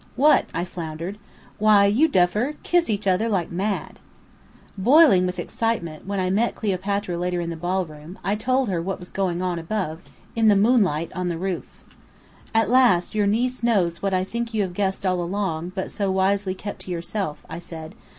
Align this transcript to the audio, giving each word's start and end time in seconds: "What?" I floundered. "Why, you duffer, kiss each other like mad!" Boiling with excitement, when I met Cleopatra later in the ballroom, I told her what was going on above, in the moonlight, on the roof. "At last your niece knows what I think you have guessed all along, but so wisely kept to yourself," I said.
"What?" 0.15 0.45
I 0.51 0.65
floundered. 0.65 1.19
"Why, 1.59 1.85
you 1.85 2.07
duffer, 2.07 2.55
kiss 2.63 2.89
each 2.89 3.05
other 3.05 3.29
like 3.29 3.51
mad!" 3.51 3.99
Boiling 4.75 5.27
with 5.27 5.37
excitement, 5.37 6.07
when 6.07 6.19
I 6.19 6.31
met 6.31 6.55
Cleopatra 6.55 7.19
later 7.19 7.39
in 7.39 7.51
the 7.51 7.55
ballroom, 7.55 8.17
I 8.23 8.33
told 8.33 8.67
her 8.67 8.81
what 8.81 8.97
was 8.97 9.11
going 9.11 9.43
on 9.43 9.59
above, 9.59 10.01
in 10.35 10.47
the 10.47 10.55
moonlight, 10.55 11.11
on 11.13 11.29
the 11.29 11.37
roof. 11.37 11.83
"At 12.51 12.71
last 12.71 13.13
your 13.13 13.27
niece 13.27 13.61
knows 13.61 14.01
what 14.01 14.11
I 14.15 14.23
think 14.23 14.55
you 14.55 14.63
have 14.63 14.73
guessed 14.73 15.05
all 15.05 15.21
along, 15.21 15.73
but 15.75 15.91
so 15.91 16.09
wisely 16.09 16.55
kept 16.55 16.79
to 16.81 16.89
yourself," 16.91 17.45
I 17.47 17.59
said. 17.59 17.93